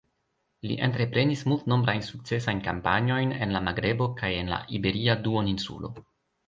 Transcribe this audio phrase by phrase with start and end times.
[0.69, 5.99] Li entreprenis multnombrajn sukcesajn kampanjojn en la Magrebo kaj en la Iberia duoninsulo.